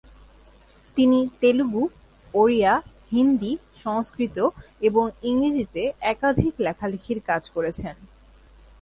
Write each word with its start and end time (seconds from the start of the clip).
তিনি 0.97 1.19
তেলুগু, 1.41 1.83
ওড়িয়া, 2.33 2.73
হিন্দি, 3.11 3.53
সংস্কৃত, 3.75 4.37
এবং 4.81 5.05
ইংরেজিতে 5.23 5.83
একাধিক 6.13 6.53
লেখালেখির 6.59 7.19
কাজ 7.29 7.43
করেছেন। 7.49 7.95